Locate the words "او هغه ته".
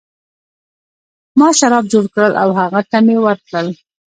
2.43-2.97